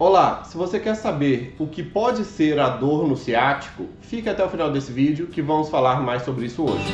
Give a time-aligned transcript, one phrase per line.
[0.00, 4.44] Olá, se você quer saber o que pode ser a dor no ciático, fique até
[4.44, 6.84] o final desse vídeo que vamos falar mais sobre isso hoje.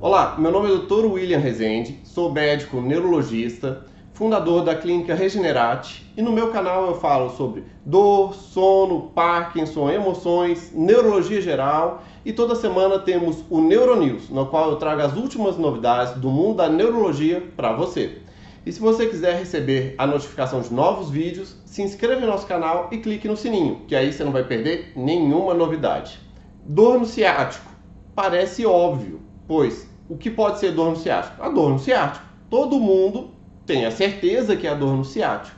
[0.00, 1.04] Olá, meu nome é Dr.
[1.04, 7.28] William Rezende, sou médico neurologista, fundador da clínica Regenerate e no meu canal eu falo
[7.28, 14.70] sobre dor, sono, Parkinson, emoções, neurologia geral e toda semana temos o Neuronews, no qual
[14.70, 18.26] eu trago as últimas novidades do mundo da neurologia para você.
[18.68, 22.90] E se você quiser receber a notificação de novos vídeos, se inscreva no nosso canal
[22.92, 26.20] e clique no sininho, que aí você não vai perder nenhuma novidade.
[26.66, 27.64] Dor no ciático.
[28.14, 31.42] Parece óbvio, pois o que pode ser dor no ciático?
[31.42, 32.26] A dor no ciático.
[32.50, 33.30] Todo mundo
[33.64, 35.56] tem a certeza que é a dor no ciático,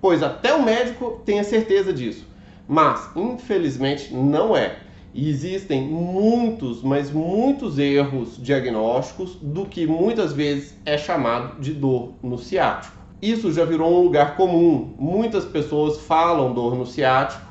[0.00, 2.24] pois até o médico tem a certeza disso.
[2.68, 4.76] Mas, infelizmente, não é.
[5.14, 12.14] E existem muitos, mas muitos erros diagnósticos do que muitas vezes é chamado de dor
[12.22, 12.96] no ciático.
[13.20, 14.94] Isso já virou um lugar comum.
[14.98, 17.42] Muitas pessoas falam dor no ciático,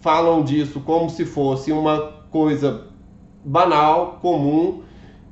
[0.00, 2.86] falam disso como se fosse uma coisa
[3.42, 4.82] banal, comum,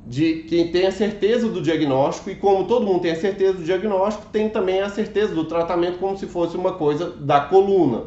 [0.07, 3.63] de quem tem a certeza do diagnóstico e como todo mundo tem a certeza do
[3.63, 8.05] diagnóstico, tem também a certeza do tratamento como se fosse uma coisa da coluna.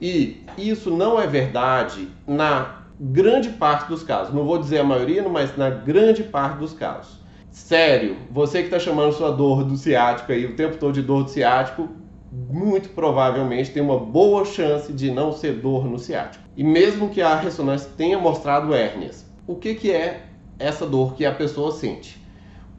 [0.00, 4.32] E isso não é verdade na grande parte dos casos.
[4.32, 7.20] Não vou dizer a maioria, mas na grande parte dos casos.
[7.50, 11.24] Sério, você que está chamando sua dor do ciático aí o tempo todo de dor
[11.24, 11.88] do ciático,
[12.30, 16.44] muito provavelmente tem uma boa chance de não ser dor no ciático.
[16.56, 20.22] E mesmo que a ressonância tenha mostrado hérnias, o que, que é
[20.58, 22.22] essa dor que a pessoa sente?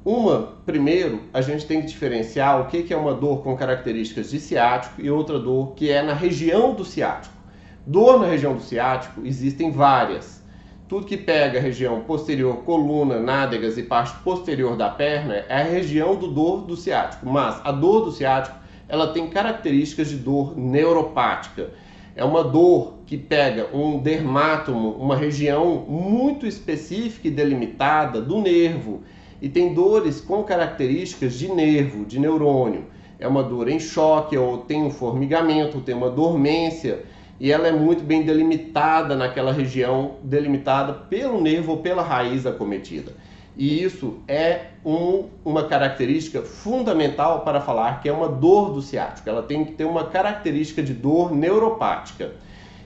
[0.06, 4.32] Uma, primeiro, a gente tem que diferenciar o que, que é uma dor com características
[4.32, 7.43] de ciático e outra dor que é na região do ciático.
[7.86, 10.42] Dor na região do ciático existem várias.
[10.88, 15.64] Tudo que pega a região posterior, coluna, nádegas e parte posterior da perna é a
[15.64, 17.28] região do dor do ciático.
[17.28, 18.56] Mas a dor do ciático
[18.88, 21.72] ela tem características de dor neuropática.
[22.16, 29.02] É uma dor que pega um dermátomo, uma região muito específica e delimitada do nervo.
[29.42, 32.86] E tem dores com características de nervo, de neurônio.
[33.20, 37.04] É uma dor em choque, ou tem um formigamento, ou tem uma dormência
[37.44, 43.12] e ela é muito bem delimitada naquela região, delimitada pelo nervo ou pela raiz acometida.
[43.58, 49.30] E isso é um, uma característica fundamental para falar que é uma dor do ciático.
[49.30, 52.32] Ela tem que ter uma característica de dor neuropática.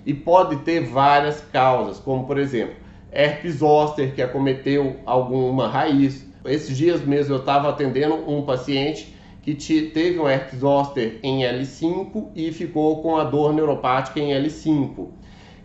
[0.04, 2.78] E pode ter várias causas, como por exemplo,
[3.12, 6.26] herpes zoster que acometeu alguma raiz.
[6.44, 9.16] Esses dias mesmo eu estava atendendo um paciente
[9.54, 15.08] que teve um herpes zoster em L5 e ficou com a dor neuropática em L5.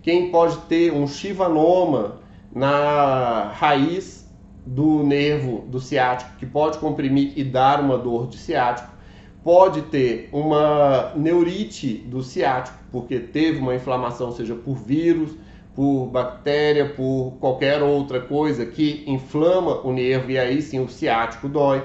[0.03, 2.21] Quem pode ter um chivanoma
[2.55, 4.31] na raiz
[4.65, 8.93] do nervo do ciático, que pode comprimir e dar uma dor de ciático,
[9.43, 15.33] pode ter uma neurite do ciático, porque teve uma inflamação, seja por vírus,
[15.75, 21.49] por bactéria, por qualquer outra coisa que inflama o nervo e aí sim o ciático
[21.49, 21.83] dói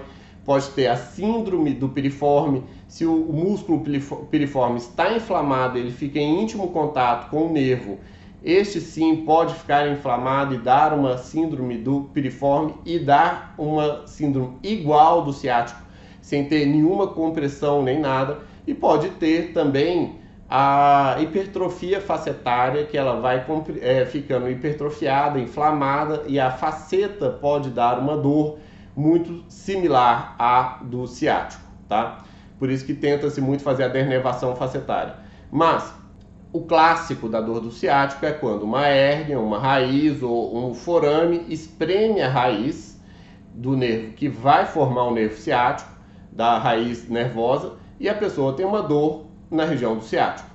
[0.48, 2.64] pode ter a síndrome do piriforme.
[2.88, 3.84] Se o músculo
[4.32, 8.00] piriforme está inflamado, ele fica em íntimo contato com o nervo.
[8.42, 14.56] Este sim pode ficar inflamado e dar uma síndrome do piriforme e dar uma síndrome
[14.64, 15.82] igual do ciático,
[16.22, 18.40] sem ter nenhuma compressão nem nada.
[18.66, 20.16] E pode ter também
[20.50, 23.46] a hipertrofia facetária, que ela vai
[23.82, 28.60] é, ficando hipertrofiada, inflamada, e a faceta pode dar uma dor
[28.98, 32.26] muito similar à do ciático, tá?
[32.58, 35.18] Por isso que tenta-se muito fazer a denervação facetária.
[35.52, 35.94] Mas
[36.52, 41.46] o clássico da dor do ciático é quando uma hérnia, uma raiz ou um forame
[41.48, 43.00] espreme a raiz
[43.54, 45.92] do nervo que vai formar o nervo ciático,
[46.32, 50.50] da raiz nervosa, e a pessoa tem uma dor na região do ciático.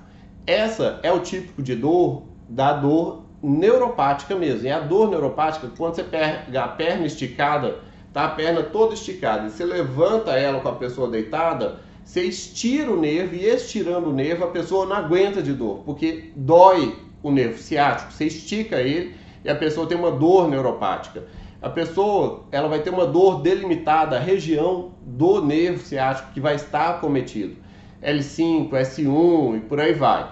[0.45, 4.67] Essa é o típico de dor da dor neuropática mesmo.
[4.67, 9.47] E a dor neuropática, quando você pega a perna esticada tá a perna toda esticada,
[9.47, 14.13] e você levanta ela com a pessoa deitada, você estira o nervo e estirando o
[14.13, 19.15] nervo a pessoa não aguenta de dor, porque dói o nervo ciático, você estica ele
[19.43, 21.23] e a pessoa tem uma dor neuropática.
[21.61, 26.55] A pessoa ela vai ter uma dor delimitada, a região do nervo ciático que vai
[26.55, 27.55] estar acometido.
[28.01, 30.29] L5, S1 e por aí vai.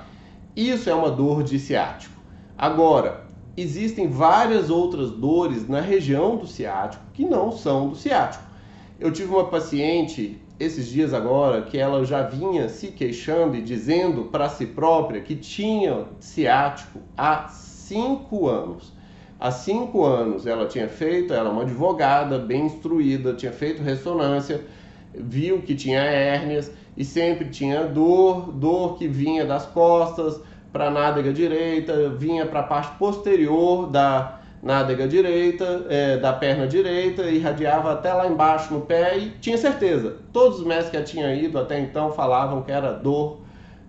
[0.55, 2.13] Isso é uma dor de ciático.
[2.57, 3.21] Agora,
[3.55, 8.43] existem várias outras dores na região do ciático que não são do ciático.
[8.99, 14.25] Eu tive uma paciente esses dias agora que ela já vinha se queixando e dizendo
[14.25, 18.93] para si própria que tinha ciático há cinco anos.
[19.39, 24.61] Há cinco anos ela tinha feito, ela é uma advogada bem instruída, tinha feito ressonância,
[25.15, 30.39] viu que tinha hérnias e sempre tinha dor, dor que vinha das costas
[30.71, 36.67] para a nádega direita, vinha para a parte posterior da nádega direita, é, da perna
[36.67, 40.17] direita, irradiava até lá embaixo no pé e tinha certeza.
[40.31, 43.39] Todos os médicos que eu tinha ido até então falavam que era dor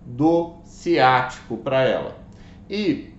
[0.05, 2.15] do ciático para ela.
[2.69, 3.13] E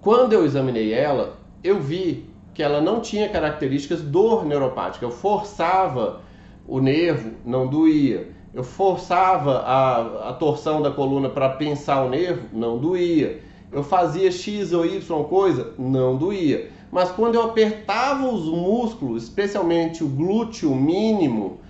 [0.00, 5.04] quando eu examinei ela, eu vi que ela não tinha características dor neuropática.
[5.04, 6.22] Eu forçava
[6.66, 8.28] o nervo, não doía.
[8.52, 13.40] Eu forçava a, a torção da coluna para pensar o nervo, não doía.
[13.70, 16.70] Eu fazia X ou Y coisa, não doía.
[16.90, 21.60] Mas quando eu apertava os músculos, especialmente o glúteo mínimo,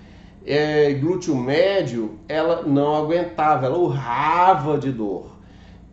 [0.46, 5.26] é, glúteo médio, ela não aguentava, ela urrava de dor.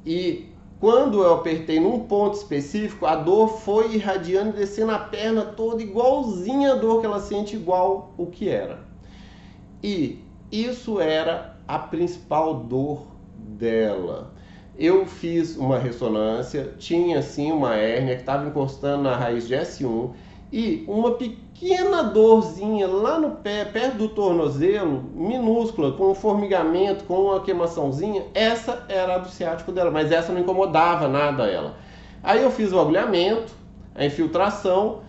[0.05, 0.47] E
[0.79, 5.83] quando eu apertei num ponto específico, a dor foi irradiando e descendo a perna toda,
[5.83, 8.79] igualzinha a dor que ela sente, igual o que era.
[9.83, 13.07] E isso era a principal dor
[13.37, 14.33] dela.
[14.77, 20.11] Eu fiz uma ressonância, tinha sim uma hérnia que estava encostando na raiz de S1
[20.51, 27.23] e uma pequena dorzinha lá no pé, perto do tornozelo, minúscula, com um formigamento, com
[27.23, 31.75] uma queimaçãozinha, essa era a do ciático dela, mas essa não incomodava nada ela.
[32.23, 33.51] Aí eu fiz o agulhamento,
[33.95, 35.01] a infiltração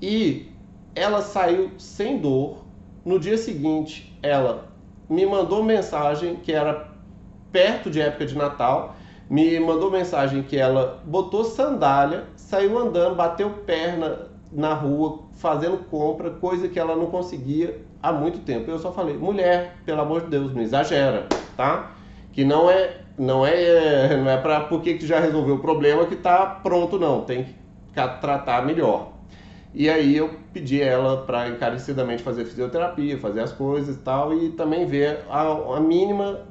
[0.00, 0.50] e
[0.94, 2.64] ela saiu sem dor.
[3.04, 4.69] No dia seguinte, ela
[5.10, 6.88] me mandou mensagem que era
[7.50, 8.94] perto de época de Natal,
[9.28, 16.30] me mandou mensagem que ela botou sandália, saiu andando, bateu perna na rua fazendo compra,
[16.30, 18.70] coisa que ela não conseguia há muito tempo.
[18.70, 21.26] Eu só falei, mulher, pelo amor de Deus, não exagera,
[21.56, 21.92] tá?
[22.32, 26.16] Que não é, não é, não é para porque que já resolveu o problema que
[26.16, 27.54] tá pronto não, tem que
[28.20, 29.19] tratar melhor.
[29.72, 34.50] E aí eu pedi ela para encarecidamente fazer fisioterapia, fazer as coisas e tal, e
[34.50, 36.46] também ver a, a mínima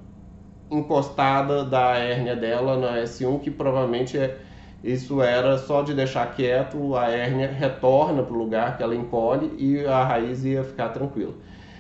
[0.71, 4.37] encostada da hérnia dela na S1, que provavelmente é
[4.83, 9.51] isso era só de deixar quieto, a hérnia retorna para o lugar que ela encolhe
[9.57, 11.33] e a raiz ia ficar tranquila.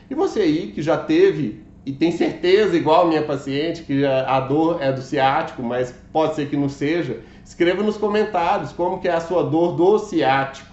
[0.09, 4.39] E você aí que já teve e tem certeza, igual a minha paciente, que a
[4.41, 9.07] dor é do ciático, mas pode ser que não seja, escreva nos comentários como que
[9.07, 10.68] é a sua dor do ciático.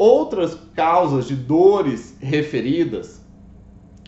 [0.00, 3.20] Outras causas de dores referidas,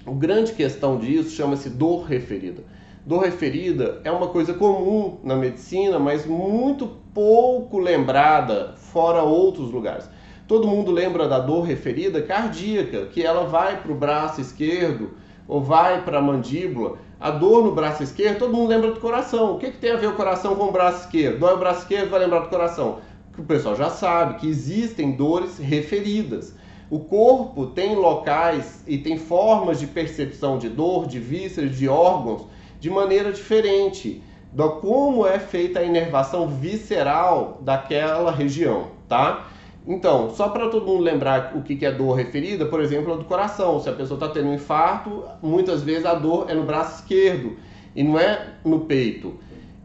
[0.07, 2.65] a grande questão disso chama-se dor referida.
[3.05, 10.09] Dor referida é uma coisa comum na medicina, mas muito pouco lembrada fora outros lugares.
[10.49, 15.11] Todo mundo lembra da dor referida cardíaca, que ela vai para o braço esquerdo
[15.47, 16.97] ou vai para a mandíbula.
[17.21, 19.57] A dor no braço esquerdo, todo mundo lembra do coração.
[19.57, 21.41] O que, que tem a ver o coração com o braço esquerdo?
[21.41, 23.01] Dói o braço esquerdo, vai lembrar do coração.
[23.39, 26.55] O pessoal já sabe que existem dores referidas.
[26.91, 32.47] O corpo tem locais e tem formas de percepção de dor, de vísceras, de órgãos
[32.79, 39.49] de maneira diferente do como é feita a inervação visceral daquela região, tá?
[39.87, 43.25] Então, só para todo mundo lembrar o que é dor referida, por exemplo, a do
[43.25, 43.81] coração.
[43.81, 47.57] Se a pessoa está tendo um infarto, muitas vezes a dor é no braço esquerdo
[47.97, 49.35] e não é no peito.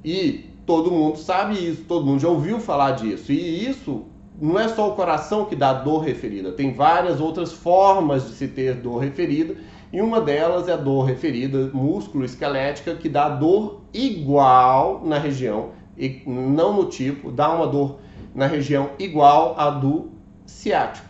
[0.03, 3.31] E todo mundo sabe isso, todo mundo já ouviu falar disso.
[3.31, 4.03] E isso
[4.39, 8.47] não é só o coração que dá dor referida, tem várias outras formas de se
[8.47, 9.55] ter dor referida
[9.91, 16.21] e uma delas é a dor referida músculo-esquelética, que dá dor igual na região, e
[16.25, 17.99] não no tipo, dá uma dor
[18.35, 20.11] na região igual à do
[20.45, 21.07] ciático.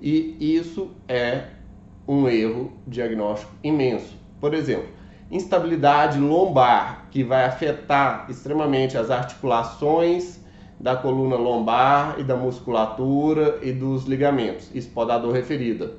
[0.00, 1.46] E isso é
[2.06, 4.14] um erro diagnóstico imenso.
[4.40, 4.88] Por exemplo,
[5.30, 10.40] instabilidade lombar, que vai afetar extremamente as articulações
[10.78, 14.70] da coluna lombar e da musculatura e dos ligamentos.
[14.74, 15.94] Isso pode dar dor referida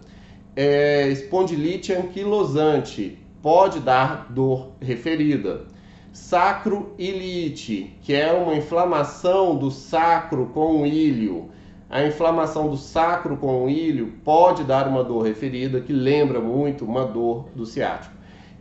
[0.57, 5.67] é, espondilite anquilosante, pode dar dor referida.
[6.12, 11.51] Sacroilite, que é uma inflamação do sacro com o ilho.
[11.88, 16.84] A inflamação do sacro com o ilho pode dar uma dor referida que lembra muito
[16.84, 18.17] uma dor do ciático.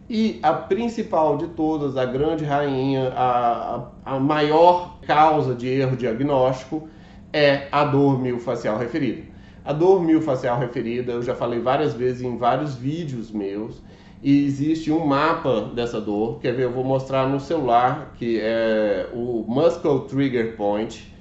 [0.09, 6.89] E a principal de todas, a grande rainha, a, a maior causa de erro diagnóstico
[7.33, 9.23] é a dor miofascial referida.
[9.65, 13.83] A dor miofascial referida, eu já falei várias vezes em vários vídeos meus,
[14.23, 16.39] e existe um mapa dessa dor.
[16.41, 16.65] Quer ver?
[16.65, 21.13] Eu vou mostrar no celular, que é o Muscle Trigger Point.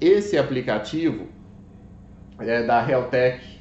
[0.00, 1.26] Esse aplicativo
[2.38, 3.60] é da Realtech.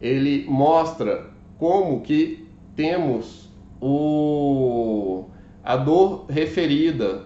[0.00, 3.45] Ele mostra como que temos
[3.86, 5.26] o,
[5.62, 7.24] a dor referida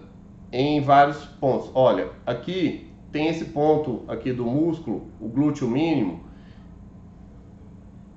[0.51, 1.71] em vários pontos.
[1.73, 6.23] Olha, aqui tem esse ponto aqui do músculo, o glúteo mínimo,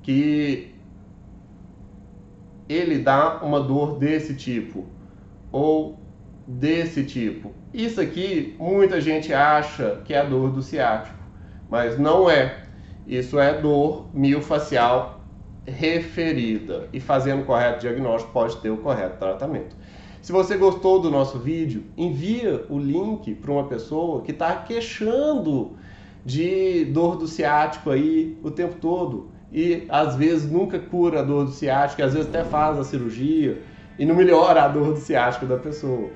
[0.03, 0.75] que
[2.69, 4.85] ele dá uma dor desse tipo
[5.51, 5.99] ou
[6.47, 7.53] desse tipo.
[7.73, 11.17] Isso aqui muita gente acha que é a dor do ciático,
[11.71, 12.63] mas não é.
[13.07, 15.14] Isso é dor miofascial
[15.67, 19.77] referida e fazendo o correto diagnóstico pode ter o correto tratamento.
[20.21, 25.73] Se você gostou do nosso vídeo, envia o link para uma pessoa que está queixando
[26.25, 31.45] de dor do ciático aí o tempo todo e às vezes nunca cura a dor
[31.45, 33.63] do ciático, às vezes até faz a cirurgia
[33.99, 36.11] e não melhora a dor do ciático da pessoa.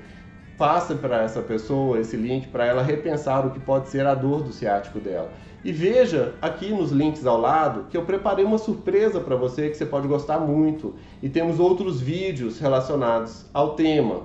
[0.58, 4.42] Passa para essa pessoa esse link para ela repensar o que pode ser a dor
[4.42, 5.30] do ciático dela.
[5.64, 9.76] E veja aqui nos links ao lado que eu preparei uma surpresa para você que
[9.76, 10.94] você pode gostar muito.
[11.22, 14.22] E temos outros vídeos relacionados ao tema.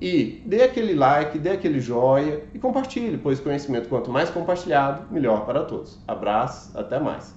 [0.00, 5.46] E dê aquele like, dê aquele joia e compartilhe, pois conhecimento quanto mais compartilhado, melhor
[5.46, 5.98] para todos.
[6.06, 7.34] Abraço, até mais.